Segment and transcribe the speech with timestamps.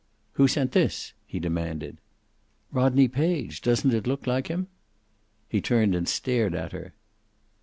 [0.31, 1.99] "Who sent this?" he demanded.
[2.71, 3.61] "Rodney Page.
[3.61, 4.65] Doesn't it look like him?"
[5.47, 6.95] He turned and stared at her.